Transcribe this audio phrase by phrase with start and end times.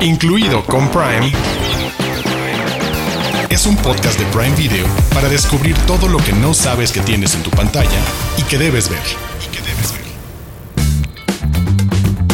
[0.00, 1.32] incluido con Prime,
[3.50, 7.34] es un podcast de Prime Video para descubrir todo lo que no sabes que tienes
[7.34, 8.00] en tu pantalla
[8.36, 9.00] y que debes ver.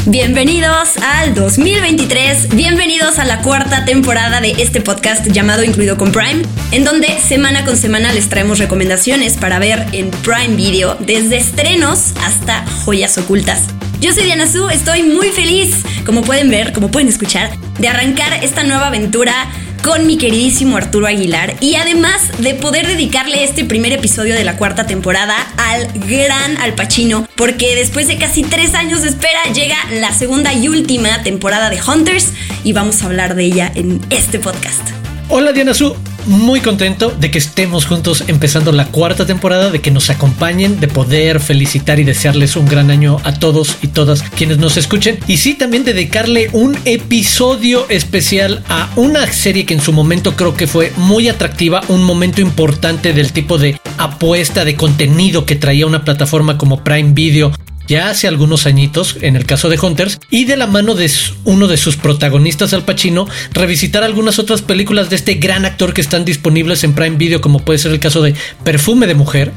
[0.07, 6.43] Bienvenidos al 2023, bienvenidos a la cuarta temporada de este podcast llamado Incluido con Prime,
[6.73, 12.13] en donde semana con semana les traemos recomendaciones para ver en Prime Video, desde estrenos
[12.23, 13.63] hasta joyas ocultas.
[14.05, 18.45] Yo soy Diana Su, estoy muy feliz, como pueden ver, como pueden escuchar, de arrancar
[18.45, 19.33] esta nueva aventura
[19.83, 24.59] con mi queridísimo Arturo Aguilar y además de poder dedicarle este primer episodio de la
[24.59, 29.79] cuarta temporada al gran Al Pacino, porque después de casi tres años de espera llega
[29.91, 32.29] la segunda y última temporada de Hunters
[32.63, 34.87] y vamos a hablar de ella en este podcast.
[35.31, 39.91] Hola Diana Su, muy contento de que estemos juntos empezando la cuarta temporada, de que
[39.91, 44.59] nos acompañen, de poder felicitar y desearles un gran año a todos y todas quienes
[44.59, 45.19] nos escuchen.
[45.27, 50.57] Y sí, también dedicarle un episodio especial a una serie que en su momento creo
[50.57, 55.87] que fue muy atractiva, un momento importante del tipo de apuesta de contenido que traía
[55.87, 57.53] una plataforma como Prime Video
[57.87, 61.11] ya hace algunos añitos, en el caso de Hunters, y de la mano de
[61.45, 66.01] uno de sus protagonistas, Al Pacino, revisitar algunas otras películas de este gran actor que
[66.01, 69.53] están disponibles en Prime Video, como puede ser el caso de Perfume de Mujer,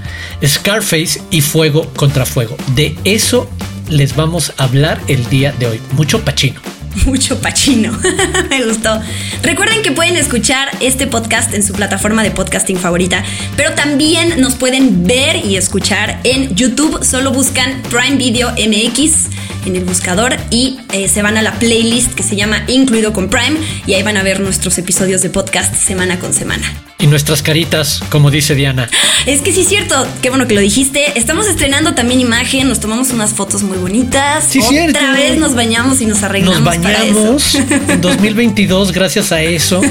[0.45, 2.57] Scarface y Fuego contra Fuego.
[2.75, 3.49] De eso
[3.89, 5.81] les vamos a hablar el día de hoy.
[5.93, 7.97] Mucho Pacino mucho pachino.
[8.49, 9.01] Me gustó.
[9.43, 13.23] Recuerden que pueden escuchar este podcast en su plataforma de podcasting favorita,
[13.55, 17.03] pero también nos pueden ver y escuchar en YouTube.
[17.03, 19.27] Solo buscan Prime Video MX
[19.65, 23.29] en el buscador y eh, se van a la playlist que se llama Incluido con
[23.29, 26.71] Prime y ahí van a ver nuestros episodios de podcast semana con semana.
[26.99, 28.89] Y nuestras caritas, como dice Diana.
[29.25, 31.19] Es que sí es cierto, qué bueno que lo dijiste.
[31.19, 34.45] Estamos estrenando también imagen, nos tomamos unas fotos muy bonitas.
[34.49, 36.61] Sí, Otra vez nos bañamos y nos arreglamos.
[36.61, 37.55] Nos bañamos
[37.89, 39.81] en 2022 gracias a eso.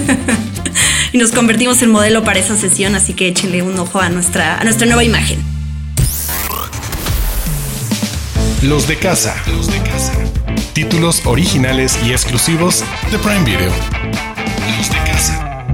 [1.12, 4.58] y nos convertimos en modelo para esa sesión, así que échenle un ojo a nuestra,
[4.58, 5.38] a nuestra nueva imagen.
[8.62, 9.36] Los de casa.
[9.48, 10.12] Los de casa.
[10.76, 13.72] Títulos originales y exclusivos de Prime Video.
[13.72, 15.64] De casa.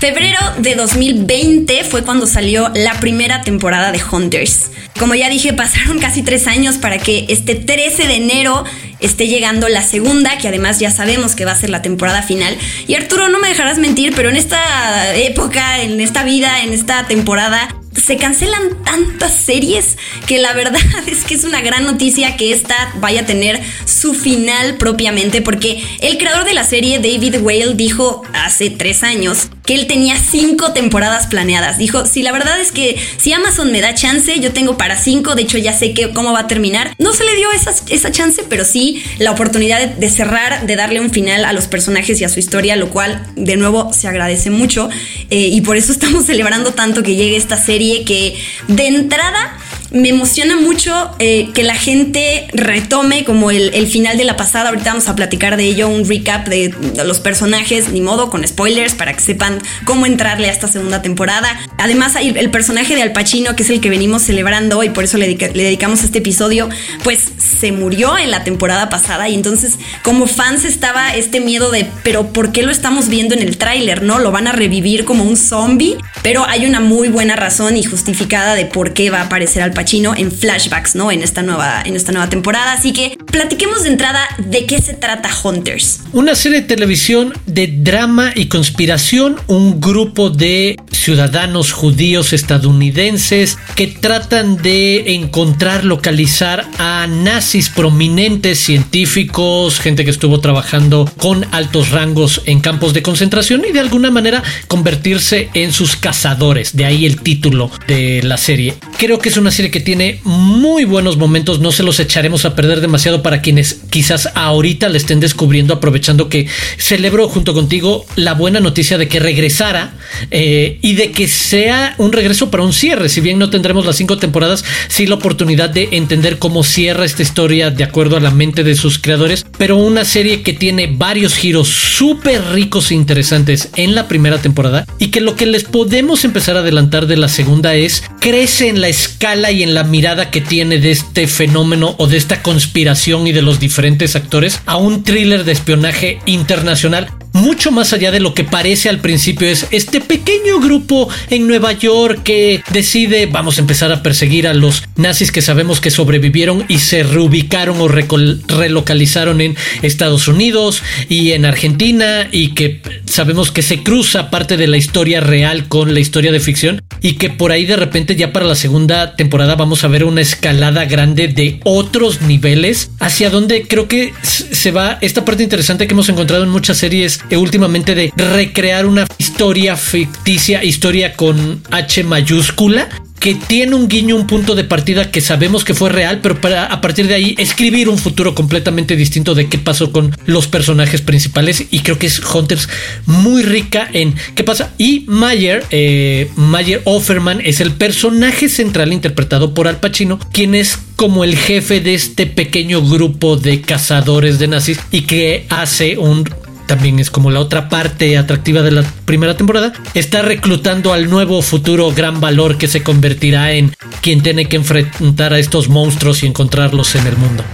[0.00, 4.70] Febrero de 2020 fue cuando salió la primera temporada de Hunters.
[4.98, 8.64] Como ya dije, pasaron casi tres años para que este 13 de enero
[9.00, 12.54] esté llegando la segunda, que además ya sabemos que va a ser la temporada final.
[12.86, 17.06] Y Arturo, no me dejarás mentir, pero en esta época, en esta vida, en esta
[17.06, 19.96] temporada, se cancelan tantas series
[20.26, 24.14] que la verdad es que es una gran noticia que esta vaya a tener su
[24.14, 29.74] final propiamente porque el creador de la serie, David Whale, dijo hace tres años que
[29.74, 31.78] él tenía cinco temporadas planeadas.
[31.78, 35.34] Dijo, si la verdad es que si Amazon me da chance, yo tengo para cinco,
[35.34, 36.94] de hecho ya sé que, cómo va a terminar.
[36.98, 41.00] No se le dio esa, esa chance, pero sí la oportunidad de, cerrar, de darle
[41.00, 44.50] un final a los personajes y a su historia, lo cual de nuevo se agradece
[44.50, 44.90] mucho.
[45.30, 48.36] Eh, y por eso estamos celebrando tanto que llegue esta serie que
[48.68, 49.58] de entrada
[49.94, 54.70] me emociona mucho eh, que la gente retome como el, final de la pasada.
[54.70, 56.74] Ahorita vamos a platicar de ello, un recap de,
[57.04, 61.48] los personajes, ni modo, con spoilers, para que sepan cómo entrarle a esta segunda temporada.
[61.78, 65.18] Además, el personaje de Al Pacino, que es el que venimos celebrando y por eso
[65.18, 66.68] le, dedicamos este episodio,
[67.02, 71.86] pues se murió en la temporada pasada y entonces como fans estaba este miedo de,
[72.02, 74.02] pero ¿por qué lo estamos viendo en el tráiler?
[74.02, 74.18] ¿No?
[74.18, 78.54] Lo van a revivir como un zombie, pero hay una muy buena razón y justificada
[78.54, 81.10] de por qué va a aparecer Al Pacino en flashbacks, ¿no?
[81.10, 82.72] En esta nueva, en esta nueva temporada.
[82.72, 86.00] Así que platiquemos de entrada de qué se trata Hunters.
[86.12, 93.86] Una serie de televisión de drama y conspiración, un grupo de ciudadanos judíos estadounidenses que
[93.86, 102.42] tratan de encontrar, localizar a nazis prominentes, científicos, gente que estuvo trabajando con altos rangos
[102.46, 106.76] en campos de concentración y de alguna manera convertirse en sus cazadores.
[106.76, 108.74] De ahí el título de la serie.
[108.98, 112.54] Creo que es una serie que tiene muy buenos momentos, no se los echaremos a
[112.54, 116.46] perder demasiado para quienes quizás ahorita le estén descubriendo, aprovechando que
[116.78, 119.94] celebro junto contigo la buena noticia de que regresara
[120.30, 123.08] eh, y de que sea un regreso para un cierre.
[123.08, 127.22] Si bien no tendremos las cinco temporadas, sí la oportunidad de entender cómo cierra esta
[127.22, 131.36] historia de acuerdo a la mente de sus creadores, pero una serie que tiene varios
[131.36, 136.24] giros súper ricos e interesantes en la primera temporada y que lo que les podemos
[136.24, 140.32] empezar a adelantar de la segunda es crece en la escala y en la mirada
[140.32, 144.76] que tiene de este fenómeno o de esta conspiración y de los diferentes actores a
[144.76, 149.48] un thriller de espionaje internacional mucho más allá de lo que parece al principio.
[149.48, 154.54] Es este pequeño grupo en Nueva York que decide, vamos a empezar a perseguir a
[154.54, 161.32] los nazis que sabemos que sobrevivieron y se reubicaron o relocalizaron en Estados Unidos y
[161.32, 166.00] en Argentina y que sabemos que se cruza parte de la historia real con la
[166.00, 169.82] historia de ficción y que por ahí de repente ya para la segunda temporada vamos
[169.82, 175.24] a ver una escalada grande de otros niveles hacia donde creo que se va esta
[175.24, 181.14] parte interesante que hemos encontrado en muchas series últimamente de recrear una historia ficticia, historia
[181.14, 182.88] con H mayúscula
[183.24, 186.66] que tiene un guiño, un punto de partida que sabemos que fue real, pero para
[186.66, 191.00] a partir de ahí escribir un futuro completamente distinto de qué pasó con los personajes
[191.00, 191.64] principales.
[191.70, 192.68] Y creo que es Hunters
[193.06, 194.74] muy rica en qué pasa.
[194.76, 200.78] Y Mayer, eh, Mayer Offerman es el personaje central interpretado por Al Pacino, quien es
[200.96, 206.28] como el jefe de este pequeño grupo de cazadores de nazis y que hace un
[206.66, 211.42] también es como la otra parte atractiva de la primera temporada, está reclutando al nuevo
[211.42, 216.26] futuro gran valor que se convertirá en quien tiene que enfrentar a estos monstruos y
[216.26, 217.44] encontrarlos en el mundo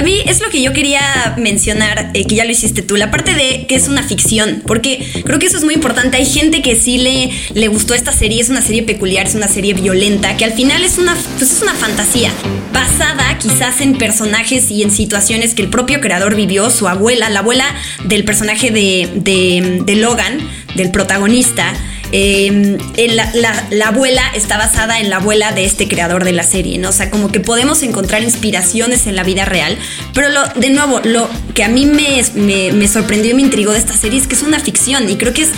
[0.00, 3.10] a mí es lo que yo quería mencionar, eh, que ya lo hiciste tú, la
[3.10, 6.16] parte de que es una ficción, porque creo que eso es muy importante.
[6.16, 9.46] Hay gente que sí le, le gustó esta serie, es una serie peculiar, es una
[9.46, 12.32] serie violenta, que al final es una, pues es una fantasía,
[12.72, 17.40] basada quizás en personajes y en situaciones que el propio creador vivió, su abuela, la
[17.40, 17.66] abuela
[18.04, 20.38] del personaje de, de, de Logan,
[20.76, 21.74] del protagonista
[22.12, 26.88] Em, la, abuela está basada en la abuela de este creador de la serie, ¿no?
[26.88, 29.78] O sea, como que podemos encontrar inspiraciones en la vida real,
[30.12, 31.28] pero lo, de nuevo, lo
[31.60, 34.42] que a mí me, me, sorprendió y me intrigó de esta serie es que es
[34.42, 35.50] una ficción y creo que es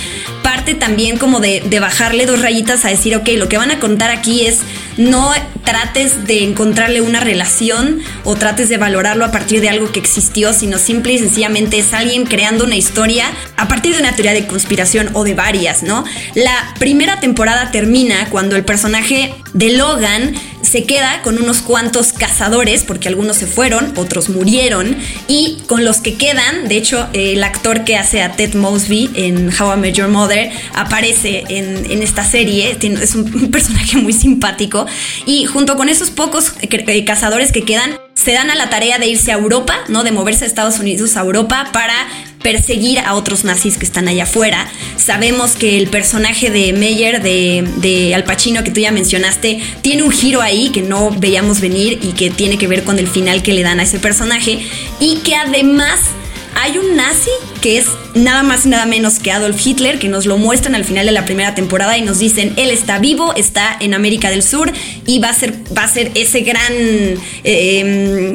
[0.43, 3.79] parte también como de, de bajarle dos rayitas a decir, ok, lo que van a
[3.79, 4.63] contar aquí es
[4.97, 5.33] no
[5.65, 10.53] trates de encontrarle una relación o trates de valorarlo a partir de algo que existió,
[10.53, 13.27] sino simple y sencillamente es alguien creando una historia
[13.57, 16.05] a partir de una teoría de conspiración o de varias, ¿no?
[16.35, 22.85] La primera temporada termina cuando el personaje de Logan se queda con unos cuantos cazadores,
[22.85, 24.97] porque algunos se fueron, otros murieron,
[25.29, 29.49] y con los que quedan, de hecho, el actor que hace a Ted Mosby en
[29.49, 34.87] How I Met Your Mother aparece en, esta serie, es un personaje muy simpático,
[35.27, 39.09] y junto con esos pocos eh, cazadores que quedan, se dan a la tarea de
[39.09, 40.05] irse a Europa, ¿no?
[40.05, 41.95] De moverse a Estados Unidos a Europa para
[42.43, 44.71] perseguir a otros nazis que están allá afuera.
[44.97, 50.03] Sabemos que el personaje de Meyer, de, de, Al Pacino, que tú ya mencionaste, tiene
[50.03, 53.43] un giro ahí que no veíamos venir y que tiene que ver con el final
[53.43, 54.61] que le dan a ese personaje.
[55.01, 56.01] Y que además
[56.55, 60.27] hay un nazi que es nada más y nada menos que Adolf Hitler, que nos
[60.27, 63.77] lo muestran al final de la primera temporada y nos dicen, él está vivo, está
[63.81, 64.73] en América del Sur
[65.07, 68.35] y va a ser, va a ser ese gran, eh, em,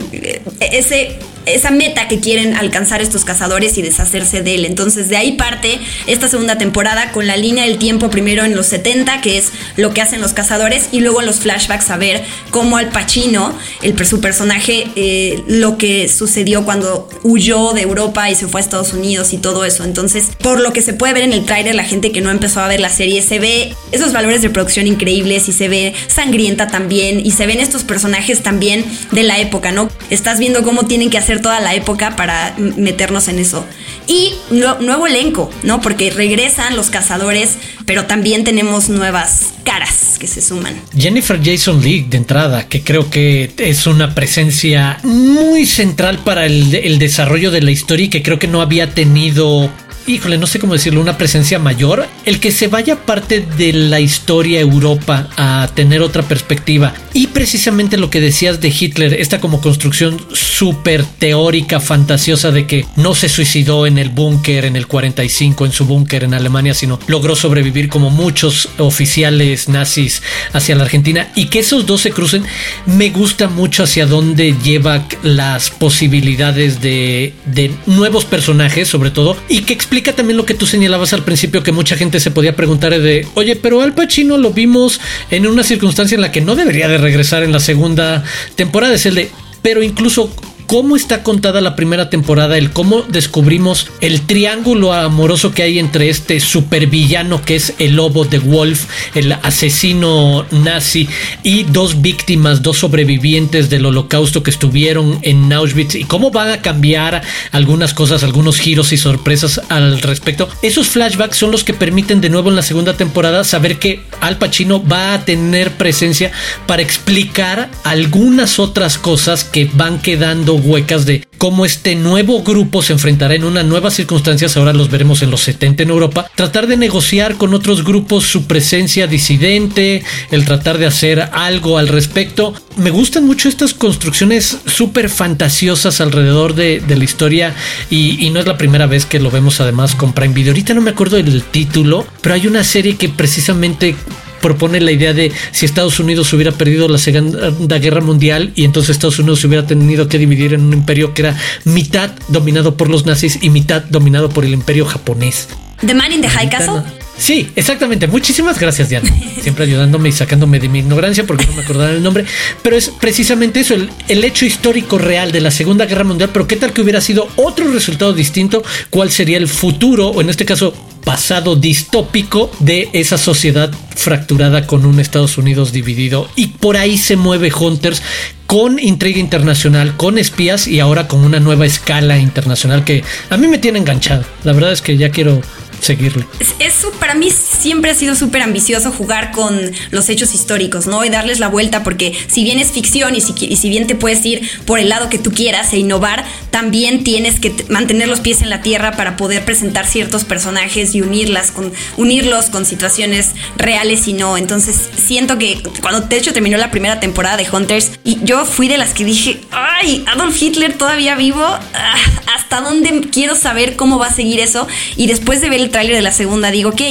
[0.59, 1.17] ese
[1.47, 4.65] esa meta que quieren alcanzar estos cazadores y deshacerse de él.
[4.65, 8.67] Entonces de ahí parte esta segunda temporada con la línea del tiempo primero en los
[8.67, 12.23] 70, que es lo que hacen los cazadores, y luego en los flashbacks a ver
[12.51, 18.35] cómo Al Pacino, el, su personaje, eh, lo que sucedió cuando huyó de Europa y
[18.35, 19.83] se fue a Estados Unidos y todo eso.
[19.83, 22.61] Entonces, por lo que se puede ver en el tráiler, la gente que no empezó
[22.61, 26.67] a ver la serie, se ve esos valores de producción increíbles y se ve sangrienta
[26.67, 29.89] también y se ven estos personajes también de la época, ¿no?
[30.09, 33.65] Estás viendo cómo tienen que hacer toda la época para meternos en eso.
[34.07, 35.81] Y nuevo elenco, ¿no?
[35.81, 40.79] Porque regresan los cazadores, pero también tenemos nuevas caras que se suman.
[40.97, 46.73] Jennifer Jason Leigh de entrada, que creo que es una presencia muy central para el,
[46.73, 49.69] el desarrollo de la historia y que creo que no había tenido
[50.07, 53.99] híjole, no sé cómo decirlo, una presencia mayor, el que se vaya parte de la
[53.99, 56.93] historia Europa a tener otra perspectiva.
[57.13, 62.85] Y precisamente lo que decías de Hitler, esta como construcción súper teórica, fantasiosa de que
[62.95, 66.99] no se suicidó en el búnker en el 45, en su búnker en Alemania, sino
[67.07, 70.21] logró sobrevivir como muchos oficiales nazis
[70.53, 72.43] hacia la Argentina y que esos dos se crucen,
[72.85, 79.61] me gusta mucho hacia dónde lleva las posibilidades de, de nuevos personajes, sobre todo, y
[79.61, 82.55] que explica explica también lo que tú señalabas al principio, que mucha gente se podía
[82.55, 85.01] preguntar de, oye, pero Al Pacino lo vimos
[85.31, 88.23] en una circunstancia en la que no debería de regresar en la segunda
[88.55, 88.93] temporada.
[88.93, 89.31] Es el de,
[89.63, 90.31] pero incluso
[90.67, 96.09] cómo está contada la primera temporada, el cómo descubrimos el triángulo amoroso que hay entre
[96.09, 101.07] este supervillano que es el lobo de Wolf, el asesino nazi
[101.41, 106.61] y dos víctimas, dos sobrevivientes del holocausto que estuvieron en Auschwitz y cómo van a
[106.61, 110.49] cambiar algunas cosas, algunos giros y sorpresas al respecto.
[110.61, 114.37] Esos flashbacks son los que permiten de nuevo en la segunda temporada saber que Al
[114.37, 116.31] Pacino va a tener presencia
[116.65, 122.93] para explicar algunas otras cosas que van quedando huecas de cómo este nuevo grupo se
[122.93, 126.77] enfrentará en una nueva circunstancias, ahora los veremos en los 70 en Europa, tratar de
[126.77, 132.53] negociar con otros grupos su presencia disidente, el tratar de hacer algo al respecto.
[132.75, 137.53] Me gustan mucho estas construcciones súper fantasiosas alrededor de, la historia
[137.89, 140.51] y, y, no es la primera vez que lo vemos además con Prime Video.
[140.51, 143.95] Ahorita no me acuerdo del título, pero hay una serie que precisamente
[144.41, 148.91] propone la idea de si Estados Unidos hubiera perdido la Segunda Guerra Mundial y entonces
[148.91, 152.89] Estados Unidos se hubiera tenido que dividir en un imperio que era mitad dominado por
[152.89, 155.47] los nazis y mitad dominado por el imperio japonés.
[155.85, 156.81] The Man in the High Castle.
[157.17, 158.07] Sí, exactamente.
[158.07, 159.09] Muchísimas gracias, Diana.
[159.41, 162.25] Siempre ayudándome y sacándome de mi ignorancia porque no me acordaba el nombre.
[162.61, 166.29] Pero es precisamente eso, el, el, hecho histórico real de la Segunda Guerra Mundial.
[166.31, 168.63] Pero qué tal que hubiera sido otro resultado distinto?
[168.89, 170.09] ¿Cuál sería el futuro?
[170.09, 170.73] O en este caso,
[171.07, 176.27] pasado distópico de esa sociedad fracturada con un Estados Unidos dividido.
[176.35, 178.01] Y por ahí se mueve Hunters
[178.45, 183.47] con intriga internacional, con espías y ahora con una nueva escala internacional que a mí
[183.47, 184.25] me tiene enganchado.
[184.43, 185.41] La verdad es que ya quiero
[185.79, 186.25] seguirle.
[186.59, 189.59] Eso para mí siempre ha sido súper ambicioso jugar con
[189.91, 191.03] los hechos históricos, ¿no?
[191.05, 193.95] Y darles la vuelta, porque si bien es ficción y si, y si bien te
[193.95, 198.19] puedes ir por el lado que tú quieras e innovar, también tienes que mantener los
[198.19, 203.31] pies en la tierra para poder presentar ciertos personajes y unirlas con, unirlos con situaciones
[203.57, 204.37] reales y no.
[204.37, 208.67] Entonces siento que cuando de hecho terminó la primera temporada de Hunters, y yo fui
[208.67, 211.95] de las que dije, ay, Adolf Hitler todavía vivo, ah,
[212.35, 214.67] ¿hasta dónde quiero saber cómo va a seguir eso?
[214.95, 216.81] Y después de ver el tráiler de la segunda digo, ok,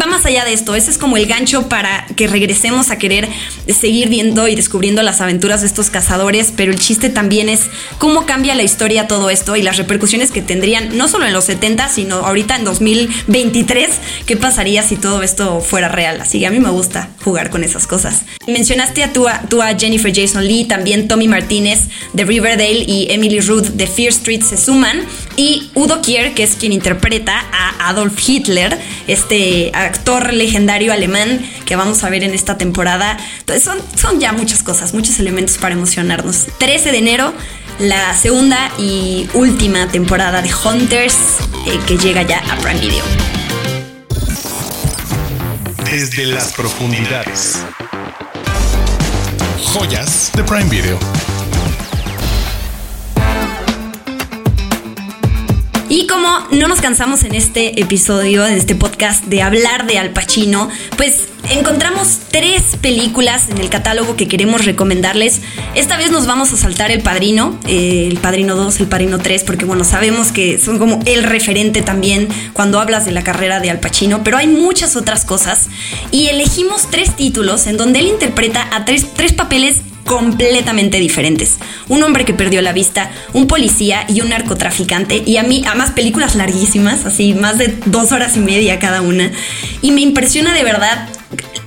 [0.00, 3.28] va más allá de esto, ese es como el gancho para que regresemos a querer
[3.68, 7.62] seguir viendo y descubriendo las aventuras de estos cazadores, pero el chiste también es
[7.98, 11.44] cómo cambia la historia todo esto y las repercusiones que tendrían no solo en los
[11.44, 13.88] 70, sino ahorita en 2023,
[14.24, 16.20] qué pasaría si todo esto fuera real.
[16.20, 18.24] Así que a mí me gusta jugar con esas cosas.
[18.46, 21.80] Mencionaste a tú, a, Jennifer Jason Lee, también Tommy Martínez
[22.12, 25.04] de Riverdale y Emily Ruth de Fear Street se suman
[25.36, 31.76] y Udo Kier, que es quien interpreta a Adolf Hitler, este actor legendario alemán que
[31.76, 33.16] vamos a ver en esta temporada.
[33.40, 36.46] Entonces son, son ya muchas cosas, muchos elementos para emocionarnos.
[36.58, 37.34] 13 de enero,
[37.78, 41.16] la segunda y última temporada de Hunters
[41.66, 43.04] eh, que llega ya a Prime Video.
[45.90, 47.62] Desde las profundidades.
[49.72, 51.15] Joyas de Prime Video.
[55.96, 60.10] Y como no nos cansamos en este episodio, en este podcast, de hablar de Al
[60.10, 65.40] Pacino, pues encontramos tres películas en el catálogo que queremos recomendarles.
[65.74, 69.44] Esta vez nos vamos a saltar El Padrino, eh, El Padrino 2, El Padrino 3,
[69.44, 73.70] porque bueno, sabemos que son como el referente también cuando hablas de la carrera de
[73.70, 75.68] Al Pacino, pero hay muchas otras cosas.
[76.10, 81.56] Y elegimos tres títulos en donde él interpreta a tres, tres papeles completamente diferentes.
[81.88, 85.22] Un hombre que perdió la vista, un policía y un narcotraficante.
[85.26, 89.30] Y a mí, más películas larguísimas, así más de dos horas y media cada una.
[89.82, 91.08] Y me impresiona de verdad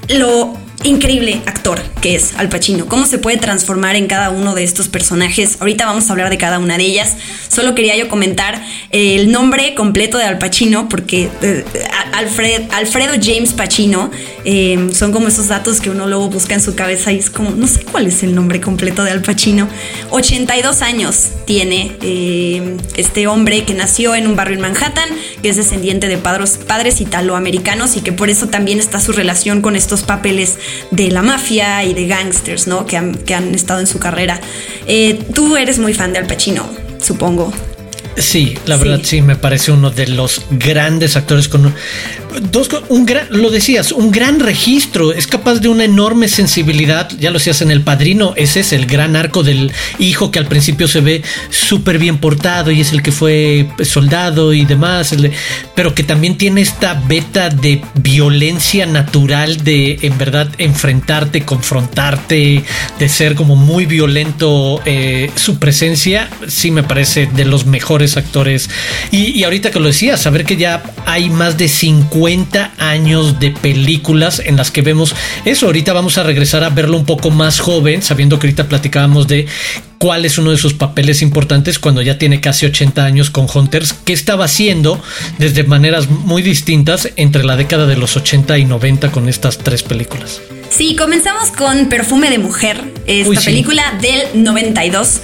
[0.07, 4.63] lo increíble actor que es Al Pacino, cómo se puede transformar en cada uno de
[4.63, 5.57] estos personajes.
[5.59, 7.17] Ahorita vamos a hablar de cada una de ellas.
[7.47, 11.65] Solo quería yo comentar el nombre completo de Al Pacino, porque eh,
[12.13, 14.11] Alfred, Alfredo James Pacino
[14.45, 17.51] eh, son como esos datos que uno luego busca en su cabeza y es como,
[17.51, 19.67] no sé cuál es el nombre completo de Al Pacino.
[20.11, 25.09] 82 años tiene eh, este hombre que nació en un barrio en Manhattan,
[25.41, 29.61] que es descendiente de padres, padres italoamericanos y que por eso también está su relación
[29.61, 30.57] con estos papeles
[30.91, 32.85] de la mafia y de gangsters, ¿no?
[32.85, 34.39] Que han, que han estado en su carrera.
[34.87, 36.69] Eh, tú eres muy fan de Al Pacino,
[37.01, 37.53] supongo.
[38.17, 41.73] Sí, la verdad sí me parece uno de los grandes actores con
[42.51, 47.31] dos, un gran, lo decías, un gran registro, es capaz de una enorme sensibilidad, ya
[47.31, 50.87] lo decías en El Padrino, ese es el gran arco del hijo que al principio
[50.87, 55.15] se ve súper bien portado y es el que fue soldado y demás,
[55.75, 62.63] pero que también tiene esta beta de violencia natural de en verdad enfrentarte, confrontarte,
[62.99, 68.69] de ser como muy violento, eh, su presencia sí me parece de los mejores actores.
[69.11, 72.18] Y, y ahorita que lo decías, saber que ya hay más de 50
[72.77, 75.67] años de películas en las que vemos eso.
[75.67, 79.47] Ahorita vamos a regresar a verlo un poco más joven, sabiendo que ahorita platicábamos de
[79.97, 83.93] cuál es uno de sus papeles importantes cuando ya tiene casi 80 años con Hunters,
[83.93, 85.01] que estaba haciendo
[85.37, 89.83] desde maneras muy distintas entre la década de los 80 y 90 con estas tres
[89.83, 90.41] películas.
[90.69, 95.21] Sí, comenzamos con Perfume de Mujer, esta película del 92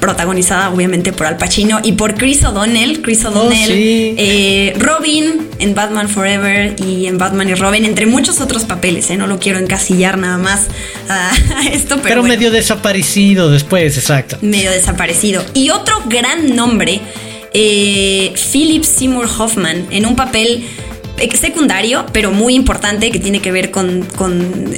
[0.00, 3.02] protagonizada obviamente por Al Pacino y por Chris O'Donnell.
[3.02, 4.14] Chris Oh, O'Donnell, sí.
[4.16, 9.10] eh, Robin en Batman Forever y en Batman y Robin, entre muchos otros papeles.
[9.10, 9.16] ¿eh?
[9.16, 10.66] No lo quiero encasillar nada más
[11.08, 11.30] a,
[11.72, 14.38] esto, pero, Pero bueno, medio desaparecido después, exacto.
[14.40, 15.44] medio desaparecido.
[15.54, 17.00] Y otro gran nombre,
[17.52, 20.64] eh, Philip Seymour Hoffman, en un papel
[21.36, 24.72] secundario, pero muy importante, que tiene que ver con, con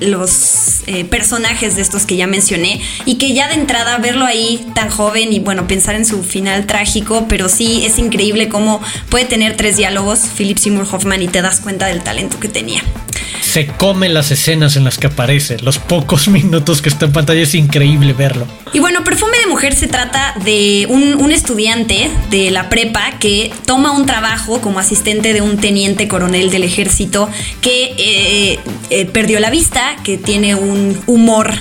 [0.00, 4.66] los eh, personajes de estos que ya mencioné, y que ya de entrada verlo ahí
[4.74, 9.24] tan joven y bueno, pensar en su final trágico, pero sí es increíble cómo puede
[9.24, 12.82] tener tres diálogos Philip Seymour Hoffman y te das cuenta del talento que tenía.
[13.40, 15.58] Se comen las escenas en las que aparece.
[15.58, 18.46] Los pocos minutos que está en pantalla es increíble verlo.
[18.72, 23.92] Y bueno, Perfume de Mujer se trata de un, estudiante de la prepa que toma
[23.92, 27.28] un trabajo como asistente de un teniente coronel del ejército
[27.60, 28.60] que eh,
[28.90, 31.54] eh, perdió la vista, que tiene un humor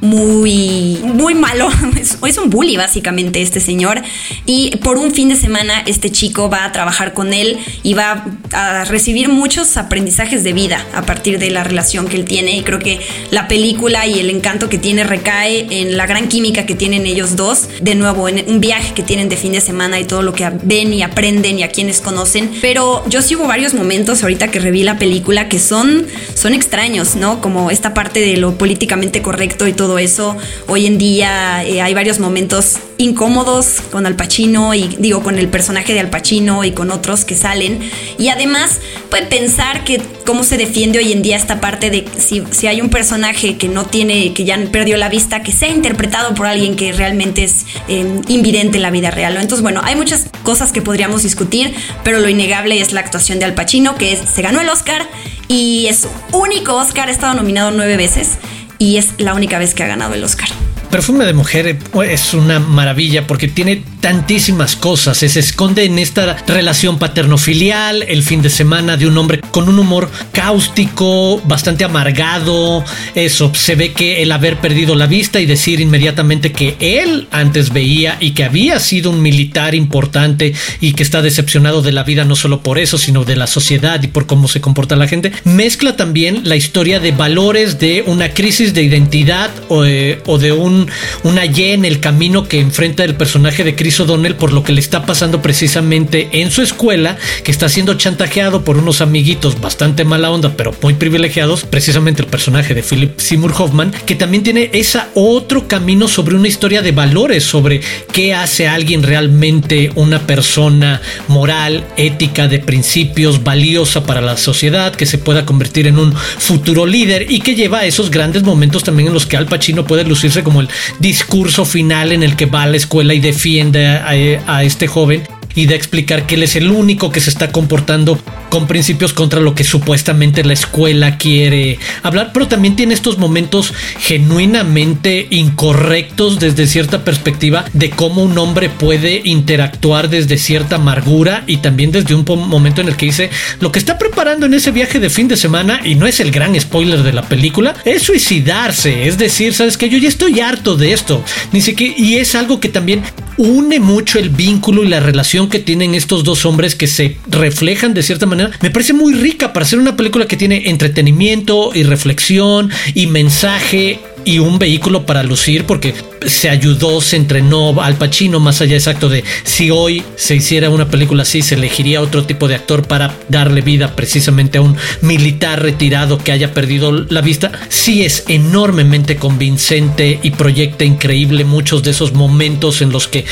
[0.00, 1.68] muy, muy malo.
[2.00, 4.02] Es, un bully básicamente este señor.
[4.46, 8.24] Y por un fin de semana este chico va a trabajar con él y va
[8.52, 12.56] a recibir muchos aprendizajes de vida a partir de la relación que él tiene.
[12.56, 16.66] Y creo que la película y el encanto que tiene recae en la gran química
[16.66, 17.68] que tienen ellos dos.
[17.82, 20.48] De nuevo, en un viaje que tienen de fin de semana y todo lo que
[20.62, 22.50] ven y aprenden y a quienes conocen.
[22.60, 27.16] Pero yo sí hubo varios momentos ahorita que reví la película que son, son extraños,
[27.16, 27.40] ¿no?
[27.40, 30.36] Como esta parte de lo políticamente correcto y todo eso.
[30.68, 35.48] Hoy en día eh, hay varios momentos incómodos con Al Pacino y digo con el
[35.48, 37.80] personaje de Al Pacino y con otros que salen.
[38.18, 38.78] Y además,
[39.08, 42.80] puede pensar que cómo se defiende hoy en día esta parte de si, si hay
[42.80, 46.76] un personaje que no tiene, que ya perdió la vista, que sea interpretado por alguien
[46.76, 49.34] que realmente es eh, invidente en la vida real.
[49.36, 53.46] Entonces, bueno, hay muchas cosas que podríamos discutir, pero lo innegable es la actuación de
[53.46, 55.08] Al Pacino, que es- se ganó el Oscar
[55.48, 58.32] y es único Oscar, ha estado nominado nueve veces
[58.80, 60.48] y es la única vez que ha ganado el Oscar.
[60.90, 61.78] Perfume de mujer eh,
[62.10, 65.18] es una maravilla porque tiene tantísimas cosas.
[65.18, 69.78] Se esconde en esta relación paterno-filial, el fin de semana de un hombre con un
[69.78, 72.84] humor cáustico, bastante amargado.
[73.14, 77.72] Eso, se ve que el haber perdido la vista y decir inmediatamente que él antes
[77.72, 82.24] veía y que había sido un militar importante y que está decepcionado de la vida
[82.24, 85.30] no solo por eso, sino de la sociedad y por cómo se comporta la gente.
[85.44, 90.50] Mezcla también la historia de valores de una crisis de identidad o, eh, o de
[90.80, 90.90] un,
[91.22, 94.72] una Y en el camino que enfrenta el personaje de Chris O'Donnell por lo que
[94.72, 100.04] le está pasando precisamente en su escuela, que está siendo chantajeado por unos amiguitos bastante
[100.04, 104.70] mala onda, pero muy privilegiados, precisamente el personaje de Philip Seymour Hoffman, que también tiene
[104.72, 107.80] esa otro camino sobre una historia de valores, sobre
[108.12, 115.06] qué hace alguien realmente una persona moral, ética, de principios, valiosa para la sociedad, que
[115.06, 119.08] se pueda convertir en un futuro líder y que lleva a esos grandes momentos también
[119.08, 122.62] en los que Al Pacino puede lucirse como el discurso final en el que va
[122.62, 125.22] a la escuela y defiende a, este joven
[125.54, 128.18] y de explicar que él es el único que se está comportando
[128.50, 133.72] con principios contra lo que supuestamente la escuela quiere hablar, pero también tiene estos momentos
[134.00, 141.58] genuinamente incorrectos desde cierta perspectiva de cómo un hombre puede interactuar desde cierta amargura y
[141.58, 144.98] también desde un momento en el que dice lo que está preparando en ese viaje
[144.98, 149.06] de fin de semana y no es el gran spoiler de la película, es suicidarse,
[149.06, 152.60] es decir, sabes que yo ya estoy harto de esto, ni siquiera y es algo
[152.60, 153.02] que también
[153.36, 157.94] une mucho el vínculo y la relación que tienen estos dos hombres que se reflejan
[157.94, 158.50] de cierta manera.
[158.60, 164.00] Me parece muy rica para ser una película que tiene entretenimiento y reflexión y mensaje
[164.24, 165.94] y un vehículo para lucir porque
[166.26, 170.88] se ayudó, se entrenó al Pacino más allá exacto de si hoy se hiciera una
[170.88, 175.62] película así se elegiría otro tipo de actor para darle vida precisamente a un militar
[175.62, 177.52] retirado que haya perdido la vista.
[177.68, 183.24] Sí es enormemente convincente y proyecta increíble muchos de esos momentos en los que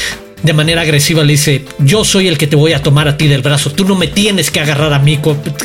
[0.42, 3.28] de manera agresiva le dice, yo soy el que te voy a tomar a ti
[3.28, 5.18] del brazo, tú no me tienes que agarrar a mí,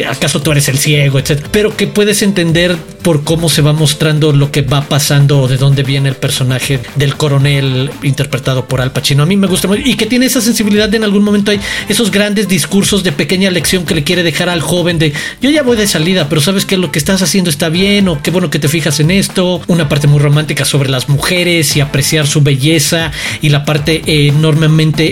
[0.07, 1.45] acaso tú eres el ciego, etc.
[1.51, 5.57] Pero que puedes entender por cómo se va mostrando lo que va pasando o de
[5.57, 9.23] dónde viene el personaje del coronel interpretado por Al Pacino.
[9.23, 11.59] A mí me gusta mucho y que tiene esa sensibilidad en algún momento hay
[11.89, 15.63] esos grandes discursos de pequeña lección que le quiere dejar al joven de yo ya
[15.63, 18.49] voy de salida, pero sabes que lo que estás haciendo está bien o qué bueno
[18.49, 19.61] que te fijas en esto.
[19.67, 24.62] Una parte muy romántica sobre las mujeres y apreciar su belleza y la parte enorme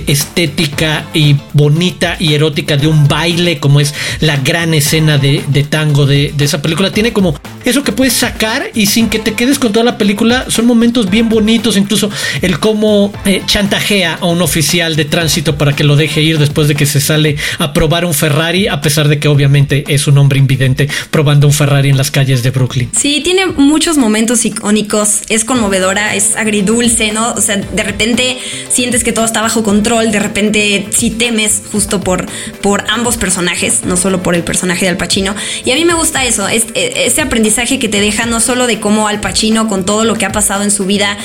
[0.08, 5.64] estética y bonita y erótica de un baile, como es la gran escena de, de
[5.64, 6.92] tango de, de, esa película.
[6.92, 10.46] Tiene como eso que puedes sacar y sin que te quedes con toda la película,
[10.50, 12.10] son momentos bien bonitos, incluso
[12.42, 16.68] el cómo eh, chantajea a un oficial de tránsito para que lo deje ir después
[16.68, 20.18] de que se sale a probar un Ferrari, a pesar de que obviamente es un
[20.18, 22.90] hombre invidente probando un Ferrari en las calles de Brooklyn.
[22.98, 27.34] Sí, tiene muchos momentos icónicos, es conmovedora, es agridulce, ¿no?
[27.34, 28.38] O sea, de repente
[28.70, 32.26] sientes que todo está bajo control, de repente sí temes justo por,
[32.62, 35.36] por ambos personajes, no solo por el personaje de Al Pacino.
[35.66, 38.66] Y a mí me gusta eso, es, e, ese aprendizaje que te deja no solo
[38.68, 41.18] de cómo Al Pacino, con todo lo que ha pasado en su vida,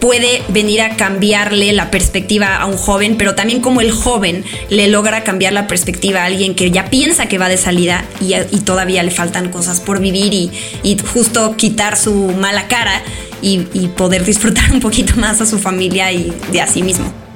[0.00, 4.88] puede venir a cambiarle la perspectiva a un joven, pero también como el joven le
[4.88, 9.02] logra cambiar la perspectiva a alguien que ya piensa que va de salida y, todavía
[9.02, 13.02] le faltan cosas por vivir y, justo quitar su mala cara
[13.42, 17.29] y, y poder disfrutar un poquito más a su familia y de a sí mismo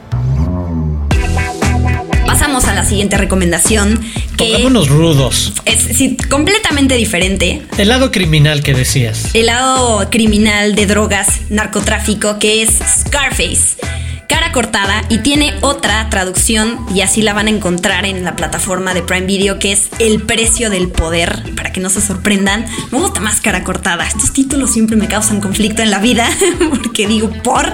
[2.34, 4.00] pasamos a la siguiente recomendación.
[4.36, 5.52] Que Pongámonos rudos.
[5.66, 5.86] Es
[6.28, 7.62] completamente diferente.
[7.78, 9.32] El lado criminal que decías.
[9.36, 12.70] El lado criminal de drogas, narcotráfico, que es
[13.02, 13.76] Scarface
[14.26, 18.94] cara cortada y tiene otra traducción y así la van a encontrar en la plataforma
[18.94, 22.66] de Prime Video que es El precio del poder, para que no se sorprendan.
[22.90, 24.06] Me gusta más cara cortada.
[24.06, 26.28] Estos títulos siempre me causan conflicto en la vida
[26.70, 27.72] porque digo por,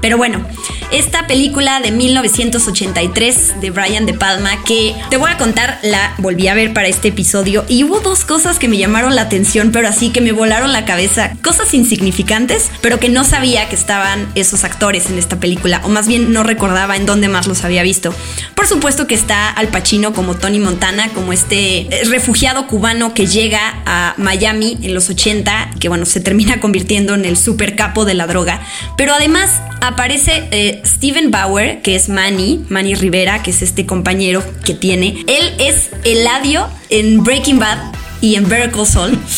[0.00, 0.44] pero bueno,
[0.92, 6.48] esta película de 1983 de Brian De Palma que te voy a contar, la volví
[6.48, 9.88] a ver para este episodio y hubo dos cosas que me llamaron la atención, pero
[9.88, 14.64] así que me volaron la cabeza, cosas insignificantes, pero que no sabía que estaban esos
[14.64, 18.14] actores en esta película más bien no recordaba en dónde más los había visto.
[18.54, 23.26] Por supuesto que está Al Pacino como Tony Montana, como este eh, refugiado cubano que
[23.26, 28.04] llega a Miami en los 80, que bueno, se termina convirtiendo en el super capo
[28.04, 28.60] de la droga.
[28.96, 34.42] Pero además aparece eh, Steven Bauer, que es Manny, Manny Rivera, que es este compañero
[34.64, 35.24] que tiene.
[35.26, 37.78] Él es Eladio en Breaking Bad
[38.20, 39.18] y en Vertical Soul.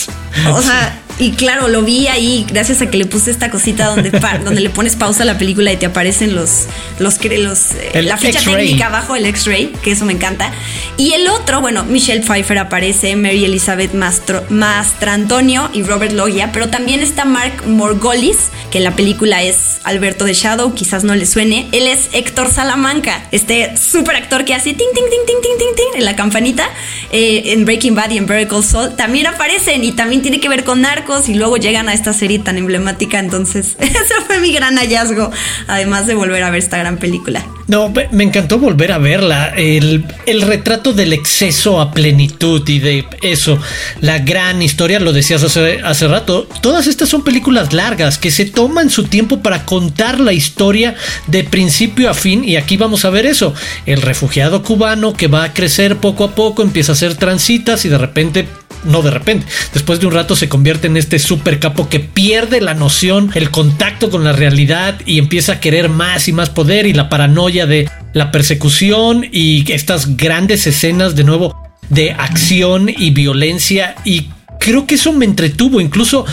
[0.46, 4.10] O sea, y claro, lo vi ahí gracias a que le puse esta cosita donde,
[4.44, 6.66] donde le pones pausa a la película y te aparecen los,
[6.98, 10.50] los, los eh, la ficha técnica abajo, el X-Ray, que eso me encanta.
[10.96, 16.70] Y el otro, bueno, Michelle Pfeiffer aparece, Mary Elizabeth Mastro, Mastrantonio y Robert Loggia, pero
[16.70, 21.26] también está Mark Morgolis, que en la película es Alberto de Shadow, quizás no le
[21.26, 21.68] suene.
[21.72, 25.74] Él es Héctor Salamanca, este super actor que hace ting, ting, ting, ting, ting, ting,
[25.76, 26.68] ting en la campanita
[27.12, 28.96] eh, en Breaking Bad y en Vertical Soul.
[28.96, 30.80] También aparecen y también tiene que ver con
[31.28, 33.18] y luego llegan a esta serie tan emblemática.
[33.18, 35.30] Entonces, ese fue mi gran hallazgo,
[35.66, 37.44] además de volver a ver esta gran película.
[37.66, 39.52] No, me encantó volver a verla.
[39.56, 40.04] El,
[40.42, 43.58] retrato del exceso a plenitud y de eso,
[44.00, 46.48] la gran historia, lo decías hace, hace rato.
[46.62, 50.94] Todas estas son películas largas que se toman su tiempo para contar la historia
[51.26, 52.44] de principio a fin.
[52.44, 53.52] Y aquí vamos a ver eso.
[53.86, 57.88] El refugiado cubano que va a crecer poco a poco, empieza a hacer transitas y
[57.88, 58.46] de repente
[58.84, 62.60] no de repente, después de un rato se convierte en este super capo que pierde
[62.60, 66.86] la noción, el contacto con la realidad y empieza a querer más y más poder
[66.86, 71.56] y la paranoia de la persecución y estas grandes escenas de nuevo
[71.88, 73.96] de acción y violencia.
[74.04, 76.24] Y creo que eso me entretuvo, incluso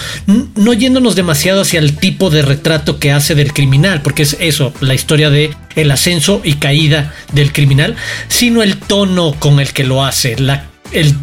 [0.55, 4.73] no yéndonos demasiado hacia el tipo de retrato que hace del criminal, porque es eso,
[4.81, 7.95] la historia de el ascenso y caída del criminal,
[8.27, 11.15] sino el tono con el que lo hace, la el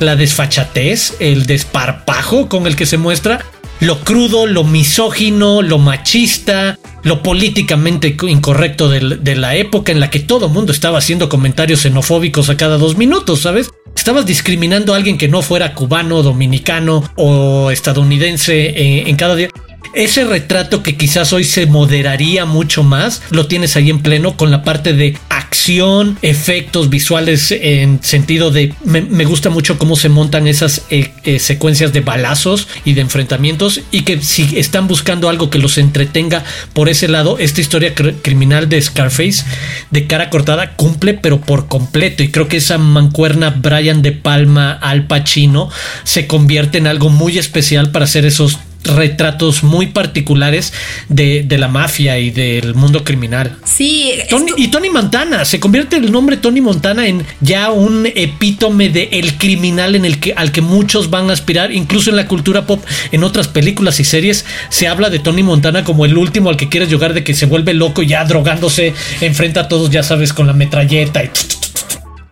[0.00, 3.44] la desfachatez, el desparpajo con el que se muestra,
[3.80, 10.18] lo crudo, lo misógino, lo machista, lo políticamente incorrecto de, la época en la que
[10.18, 13.70] todo el mundo estaba haciendo comentarios xenofóbicos a cada dos minutos, ¿sabes?
[13.94, 19.36] Estabas discriminando a alguien que no fuera cubano, dominicano o estadounidense en, eh, en cada
[19.36, 19.48] día
[19.94, 24.50] ese retrato que quizás hoy se moderaría mucho más, lo tienes ahí en pleno con
[24.50, 30.46] la parte de acción, efectos visuales en sentido de me, gusta mucho cómo se montan
[30.46, 35.50] esas eh, eh, secuencias de balazos y de enfrentamientos y que si están buscando algo
[35.50, 39.44] que los entretenga por ese lado, esta historia criminal de Scarface
[39.90, 42.22] de cara cortada cumple pero por completo.
[42.22, 45.70] Y creo que esa mancuerna Brian de Palma al Pacino
[46.04, 50.72] se convierte en algo muy especial para hacer esos retratos muy particulares
[51.08, 53.56] de, la mafia y del mundo criminal.
[53.64, 54.12] Sí.
[54.56, 59.36] y Tony Montana, se convierte el nombre Tony Montana en ya un epítome de el
[59.36, 62.84] criminal en el que, al que muchos van a aspirar, incluso en la cultura pop,
[63.10, 66.68] en otras películas y series, se habla de Tony Montana como el último al que
[66.68, 70.46] quieres jugar de que se vuelve loco ya drogándose, enfrenta a todos, ya sabes, con
[70.46, 71.28] la metralleta y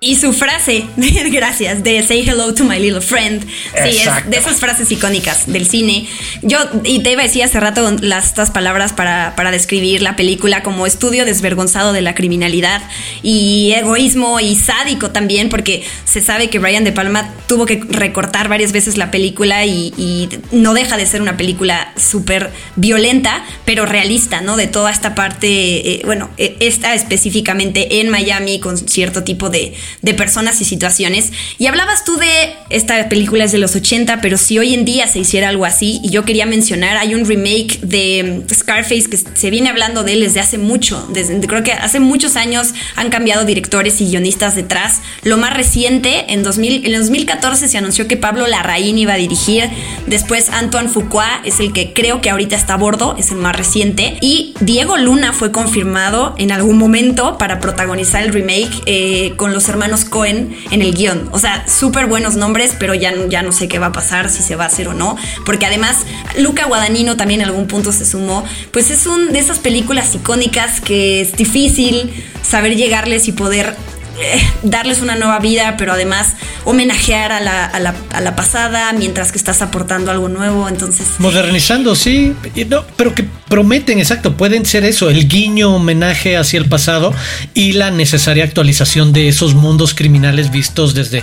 [0.07, 0.85] Y su frase,
[1.33, 3.45] gracias, de Say hello to my little friend.
[3.45, 6.07] Sí, es de esas frases icónicas del cine.
[6.43, 10.15] Yo, y te iba a decir hace rato las, estas palabras para, para describir la
[10.15, 12.83] película como estudio desvergonzado de la criminalidad
[13.25, 18.49] y egoísmo y sádico también, porque se sabe que Brian De Palma tuvo que recortar
[18.49, 24.41] varias veces la película y, no deja de ser una película súper violenta, pero realista,
[24.41, 24.57] ¿no?
[24.57, 29.75] De toda esta parte, eh, bueno, e, esta específicamente en Miami con cierto tipo de,
[30.03, 31.33] de personas y situaciones.
[31.59, 35.09] Y hablabas tú de esta película es de los 80, pero si hoy en día
[35.09, 39.17] se hiciera algo así, y yo quería mencionar, hay un remake de mm, Scarface que
[39.17, 43.11] se viene hablando de él desde hace mucho, desde, creo que hace muchos años han
[43.11, 45.01] cambiado directores y guionistas detrás.
[45.23, 49.69] Lo más reciente, en, 2000, en 2014 se anunció que Pablo Larraín iba a dirigir,
[50.07, 53.57] después Antoine Fuqua es el que creo que ahorita está a bordo, es el más
[53.57, 59.53] reciente, y Diego Luna fue confirmado en algún momento para protagonizar el remake eh, con
[59.53, 61.29] los hermanos Cohen en el guion.
[61.33, 64.43] O sea, súper buenos nombres, pero ya, ya no sé qué va a pasar, si
[64.43, 65.17] se va a hacer o no.
[65.45, 65.99] Porque además,
[66.39, 68.45] Luca Guadagnino también en algún punto se sumó.
[68.71, 72.13] Pues es un de esas películas icónicas que es difícil
[72.43, 73.77] saber llegarles y poder
[74.21, 78.93] eh, darles una nueva vida, pero además homenajear a la, a, la, a la, pasada
[78.93, 80.69] mientras que estás aportando algo nuevo.
[80.69, 81.07] Entonces.
[81.19, 82.35] Modernizando, sí.
[82.69, 87.15] No, pero que prometen, exacto, pueden ser eso, el guiño homenaje hacia el pasado
[87.55, 91.23] y la necesaria actualización de esos mundos criminales vistos desde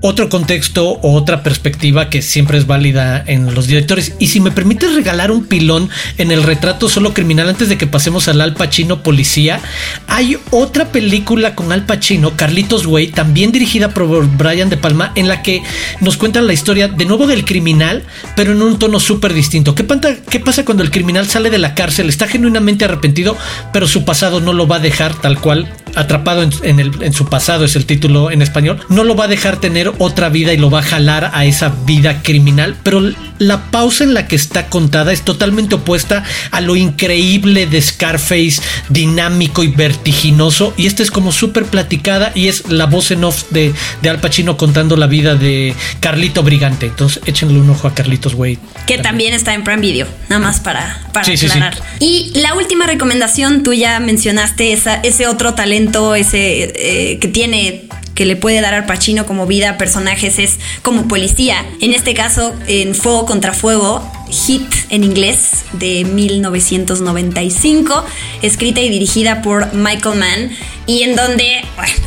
[0.00, 4.14] otro contexto o otra perspectiva que siempre es válida en los directores.
[4.18, 7.86] Y si me permites regalar un pilón en el retrato solo criminal antes de que
[7.86, 9.60] pasemos al Al Pacino Policía,
[10.06, 15.28] hay otra película con Al Pacino, Carlitos Way, también dirigida por Brian De Palma, en
[15.28, 15.62] la que
[16.00, 18.02] nos cuentan la historia de nuevo del criminal,
[18.36, 19.74] pero en un tono súper distinto.
[19.74, 19.86] ¿Qué,
[20.28, 22.08] ¿Qué pasa cuando el criminal sale de la cárcel?
[22.08, 23.36] Está genuinamente arrepentido,
[23.72, 27.76] pero su pasado no lo va a dejar tal cual atrapado en, su pasado, es
[27.76, 30.80] el título en español, no lo va a dejar tener otra vida y lo va
[30.80, 33.02] a jalar a esa vida criminal, pero
[33.38, 38.60] la pausa en la que está contada es totalmente opuesta a lo increíble de Scarface,
[38.88, 43.44] dinámico y vertiginoso, y esta es como súper platicada y es la voz en off
[43.50, 43.72] de,
[44.02, 48.34] de, Al Pacino contando la vida de Carlito Brigante, entonces échenle un ojo a Carlitos
[48.34, 48.58] Wade.
[48.86, 51.80] Que también, está en Prime Video, nada más para, para aclarar.
[51.98, 57.88] Y la última recomendación, tú ya mencionaste esa, ese otro talento ese eh, que tiene
[58.14, 61.64] que le puede dar al Pacino como vida a personajes es como policía.
[61.80, 68.04] En este caso, en Fuego contra Fuego, Hit en inglés de 1995,
[68.42, 70.50] escrita y dirigida por Michael Mann,
[70.86, 71.62] y en donde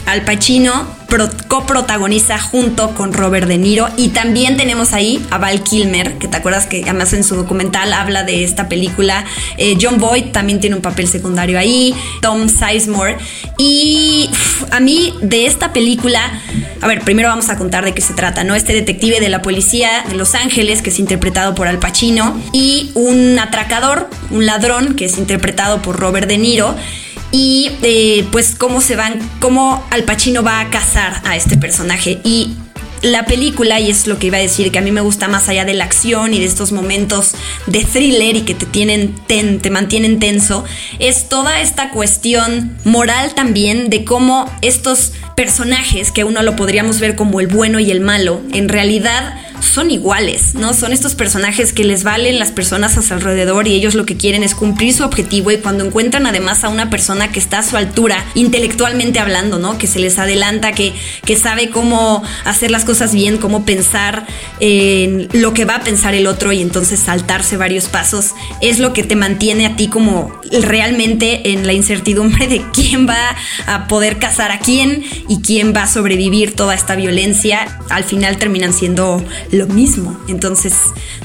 [0.06, 0.88] Al Pacino
[1.47, 6.38] coprotagoniza junto con Robert De Niro y también tenemos ahí a Val Kilmer, que te
[6.38, 9.26] acuerdas que además en su documental habla de esta película.
[9.58, 13.17] Eh, John Boyd también tiene un papel secundario ahí, Tom Sizemore
[13.58, 14.30] y
[14.71, 16.41] a mí de esta película,
[16.82, 18.56] a ver, primero vamos a contar de qué se trata, ¿no?
[18.56, 22.91] Este detective de la policía de Los Ángeles que es interpretado por Al Pacino y
[22.95, 26.76] un atracador, un ladrón que es interpretado por Robert De Niro
[27.34, 32.22] y eh, pues cómo se van, cómo Al Pacino va a cazar a este personaje.
[32.24, 32.54] Y
[33.02, 35.50] la película, y es lo que iba a decir, que a mí me gusta más
[35.50, 37.34] allá de la acción y de estos momentos
[37.65, 40.63] de thriller y que te, tienen te mantienen tenso,
[41.00, 47.15] es toda esta cuestión moral también de cómo estos personajes, que uno lo podríamos ver
[47.15, 50.73] como el bueno y el malo, en realidad son iguales, ¿no?
[50.73, 54.17] Son estos personajes que les valen las personas a su alrededor y ellos lo que
[54.17, 57.63] quieren es cumplir su objetivo y cuando encuentran además a una persona que está a
[57.63, 59.78] su altura, intelectualmente hablando, ¿no?
[59.78, 60.93] Que se les adelanta, que,
[61.26, 64.26] que sabe cómo hacer las cosas bien, cómo pensar
[64.60, 68.93] en lo que va a pensar el otro y entonces saltarse varios pasos, es lo
[68.93, 73.36] que te mantiene a ti como realmente en la incertidumbre de quién va
[73.66, 77.80] a poder casar a quién y quién va a sobrevivir toda esta violencia.
[77.89, 80.20] Al final terminan siendo lo mismo.
[80.28, 80.74] Entonces,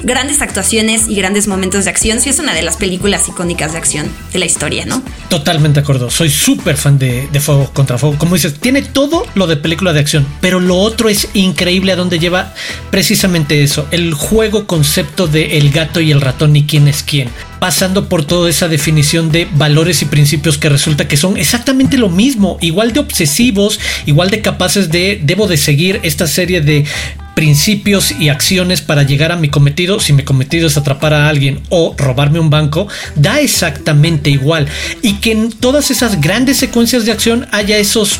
[0.03, 2.21] grandes actuaciones y grandes momentos de acción.
[2.21, 5.01] Sí, es una de las películas icónicas de acción de la historia, ¿no?
[5.29, 6.09] Totalmente de acuerdo.
[6.09, 8.17] Soy súper fan de, Fuego contra Fuego.
[8.17, 11.95] Como dices, tiene todo lo de película de acción, pero lo otro es increíble a
[11.95, 12.53] donde lleva
[12.91, 17.29] precisamente eso: el juego concepto de el gato y el ratón y quién es quién
[17.59, 22.09] pasando por toda esa definición de valores y principios que resulta que son exactamente lo
[22.09, 26.85] mismo, igual de obsesivos, igual de capaces de, debo de seguir esta serie de
[27.39, 31.61] principios y acciones para llegar a mi cometido, si mi cometido es atrapar a alguien
[31.69, 34.67] o robarme un banco, da exactamente igual.
[35.01, 38.19] Y que en todas esas grandes secuencias de acción haya esos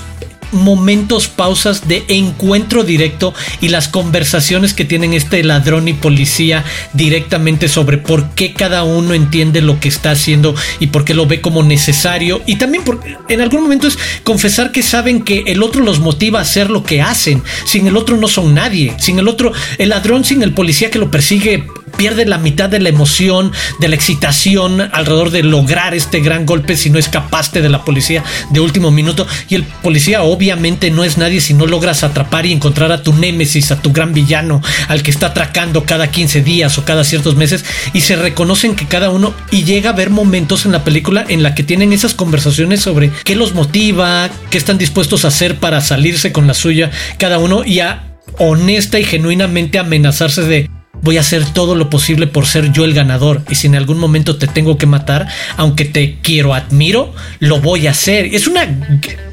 [0.51, 7.67] momentos, pausas de encuentro directo y las conversaciones que tienen este ladrón y policía directamente
[7.67, 11.41] sobre por qué cada uno entiende lo que está haciendo y por qué lo ve
[11.41, 12.41] como necesario.
[12.45, 16.39] Y también porque en algún momento es confesar que saben que el otro los motiva
[16.39, 17.43] a hacer lo que hacen.
[17.65, 18.93] Sin el otro no son nadie.
[18.99, 22.79] Sin el otro, el ladrón sin el policía que lo persigue pierde la mitad de
[22.79, 27.69] la emoción, de la excitación alrededor de lograr este gran golpe si no escapaste de
[27.69, 29.27] la policía de último minuto.
[29.49, 33.13] Y el policía obviamente no es nadie si no logras atrapar y encontrar a tu
[33.13, 37.35] némesis, a tu gran villano, al que está atracando cada 15 días o cada ciertos
[37.35, 37.65] meses.
[37.93, 41.43] Y se reconocen que cada uno y llega a haber momentos en la película en
[41.43, 45.81] la que tienen esas conversaciones sobre qué los motiva, qué están dispuestos a hacer para
[45.81, 48.03] salirse con la suya cada uno y a
[48.37, 50.69] honesta y genuinamente amenazarse de
[51.01, 53.97] voy a hacer todo lo posible por ser yo el ganador y si en algún
[53.97, 58.33] momento te tengo que matar, aunque te quiero, admiro, lo voy a hacer.
[58.33, 58.67] Es una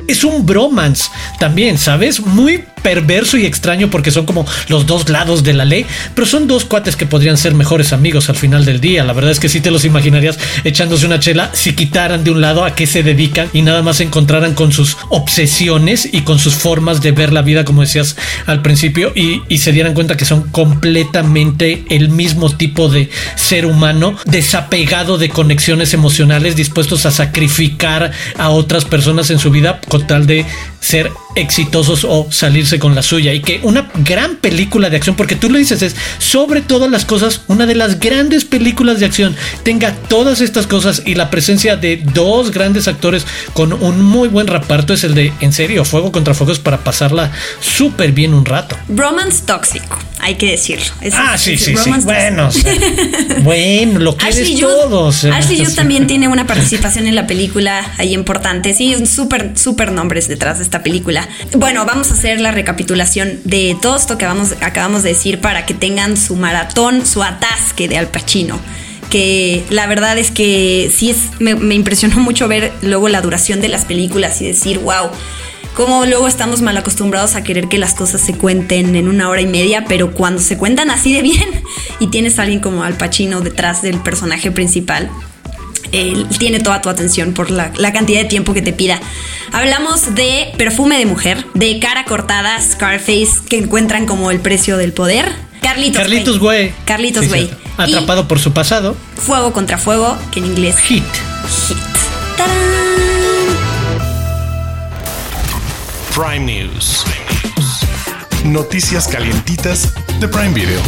[0.08, 2.20] es un bromance también, ¿sabes?
[2.20, 6.46] Muy perverso y extraño porque son como los dos lados de la ley, pero son
[6.46, 9.02] dos cuates que podrían ser mejores amigos al final del día.
[9.02, 12.40] La verdad es que sí te los imaginarías echándose una chela si quitaran de un
[12.40, 16.38] lado a qué se dedican y nada más se encontraran con sus obsesiones y con
[16.38, 18.14] sus formas de ver la vida, como decías
[18.46, 23.66] al principio, y, y se dieran cuenta que son completamente el mismo tipo de ser
[23.66, 30.06] humano, desapegado de conexiones emocionales, dispuestos a sacrificar a otras personas en su vida con
[30.06, 30.46] tal de
[30.86, 35.34] ser exitosos o salirse con la suya y que una gran película de acción, porque
[35.34, 39.34] tú lo dices, es sobre todas las cosas, una de las grandes películas de acción,
[39.64, 44.46] tenga todas estas cosas y la presencia de dos grandes actores con un muy buen
[44.46, 48.76] reparto es el de, en serio, Fuego contra Fuegos para pasarla súper bien un rato.
[48.86, 50.86] Bromance tóxico, hay que decirlo.
[51.14, 51.90] ah, sí, sí, sí.
[52.04, 52.48] Bueno,
[53.42, 55.24] bueno, lo que Ashley todos.
[55.24, 58.72] Ashley Judd también tiene una participación en la película ahí importante.
[58.72, 61.28] Sí, súper, súper nombres detrás de esta película.
[61.56, 65.74] Bueno, vamos a hacer la recapitulación de todo esto que acabamos de decir para que
[65.74, 68.58] tengan su maratón, su atasque de Al Pacino
[69.10, 73.84] que la verdad es que sí me, impresionó mucho ver luego la duración de las
[73.84, 75.10] películas y decir, wow,
[75.74, 79.40] cómo luego estamos mal acostumbrados a querer que las cosas se cuenten en una hora
[79.40, 81.48] y media, pero cuando se cuentan así de bien
[82.00, 85.10] y tienes a alguien como Al Pacino detrás del personaje principal,
[85.92, 89.00] él tiene toda tu atención por la, cantidad de tiempo que te pida.
[89.52, 94.92] Hablamos de perfume de mujer, de cara cortada, Scarface, que encuentran como el precio del
[94.92, 95.32] poder.
[95.62, 96.72] Carlitos, Carlitos Güey.
[96.84, 97.50] Carlitos Güey.
[97.76, 98.96] Atrapado por su pasado.
[99.16, 100.78] Fuego contra fuego, que en inglés.
[100.78, 101.04] Hit.
[101.68, 101.76] Hit.
[106.14, 107.04] Prime News.
[108.44, 110.80] Noticias calientitas de Prime Video.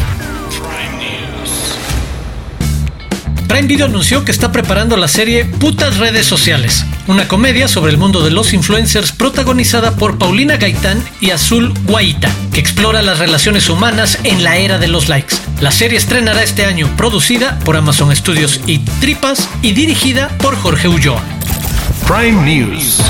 [3.49, 7.99] Prime Video anunció que está preparando la serie Putas Redes Sociales, una comedia sobre el
[7.99, 13.71] mundo de los influencers protagonizada por Paulina Gaitán y Azul Guaita, que explora las relaciones
[13.71, 15.35] humanas en la era de los likes.
[15.61, 20.89] La serie estrenará este año, producida por Amazon Studios y Tripas y dirigida por Jorge
[20.89, 21.23] Ulloa.
[22.07, 23.01] Prime News.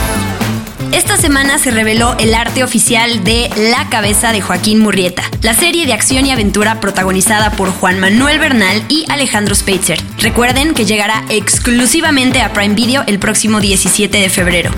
[0.92, 5.84] Esta semana se reveló el arte oficial de La cabeza de Joaquín Murrieta, la serie
[5.84, 10.00] de acción y aventura protagonizada por Juan Manuel Bernal y Alejandro Speitzer.
[10.18, 14.70] Recuerden que llegará exclusivamente a Prime Video el próximo 17 de febrero.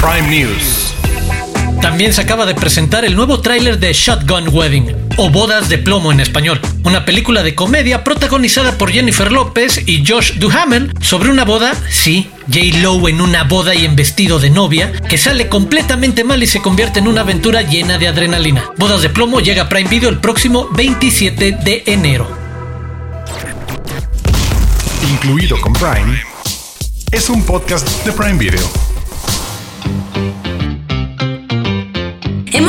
[0.00, 0.94] Prime News.
[1.82, 6.12] También se acaba de presentar el nuevo tráiler de Shotgun Wedding, o Bodas de Plomo
[6.12, 11.44] en español, una película de comedia protagonizada por Jennifer López y Josh Duhamel sobre una
[11.44, 12.78] boda, sí, J.
[12.80, 16.62] Lowe en una boda y en vestido de novia, que sale completamente mal y se
[16.62, 18.72] convierte en una aventura llena de adrenalina.
[18.78, 22.26] Bodas de Plomo llega a Prime Video el próximo 27 de enero.
[25.10, 26.22] Incluido con Prime,
[27.10, 28.87] es un podcast de Prime Video.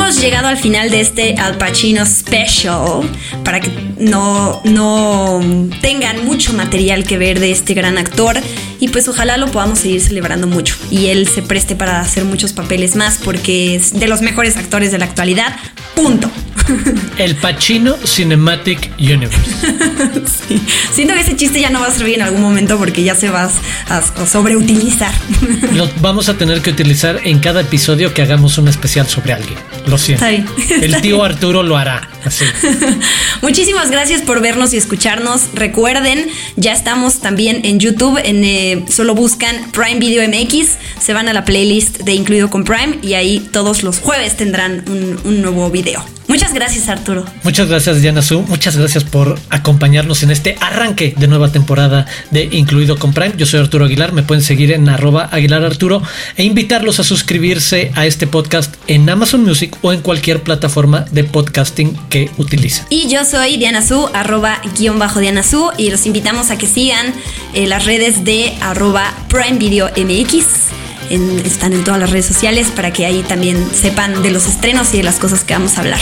[0.00, 3.02] Hemos llegado al final de este Al Pacino Special
[3.44, 5.40] para que no, no
[5.82, 8.40] tengan mucho material que ver de este gran actor
[8.80, 12.54] y pues ojalá lo podamos seguir celebrando mucho y él se preste para hacer muchos
[12.54, 15.54] papeles más porque es de los mejores actores de la actualidad.
[15.94, 16.30] Punto.
[17.18, 19.38] El Pacino Cinematic Universe.
[20.48, 20.60] sí.
[20.92, 23.28] Siento que ese chiste ya no va a servir en algún momento porque ya se
[23.28, 23.50] va
[23.88, 25.12] a, sobreutilizar.
[25.74, 29.58] Lo vamos a tener que utilizar en cada episodio que hagamos un especial sobre alguien.
[29.86, 30.24] Lo siento.
[30.70, 32.08] El tío Arturo lo hará.
[32.24, 32.44] Así.
[33.42, 35.48] Muchísimas gracias por vernos y escucharnos.
[35.54, 38.20] Recuerden, ya estamos también en YouTube.
[38.22, 40.76] En, eh, solo buscan Prime Video MX.
[41.00, 44.84] Se van a la playlist de Incluido con Prime y ahí todos los jueves tendrán
[45.24, 46.04] un nuevo video.
[46.30, 47.24] Muchas gracias, Arturo.
[47.42, 48.42] Muchas gracias, Diana Su.
[48.42, 53.34] Muchas gracias por acompañarnos en este arranque de nueva temporada de Incluido con Prime.
[53.36, 54.12] Yo soy Arturo Aguilar.
[54.12, 56.00] Me pueden seguir en arroba Aguilar Arturo
[56.36, 61.24] e invitarlos a suscribirse a este podcast en Amazon Music o en cualquier plataforma de
[61.24, 62.84] podcasting que utilicen.
[62.90, 66.68] Y yo soy Diana Su, arroba guion bajo Diana Su, y los invitamos a que
[66.68, 67.12] sigan
[67.54, 70.89] eh, las redes de arroba Prime Video MX.
[71.10, 74.98] Están en todas las redes sociales para que ahí también sepan de los estrenos y
[74.98, 76.00] de las cosas que vamos a hablar.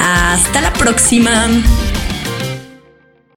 [0.00, 1.48] Hasta la próxima.